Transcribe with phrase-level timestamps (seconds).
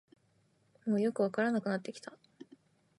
[0.87, 2.13] もうよくわからなくなってきた